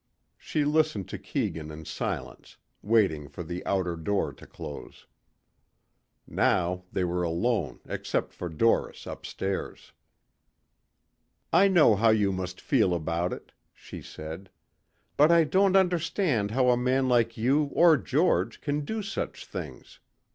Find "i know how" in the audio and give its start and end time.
11.53-12.09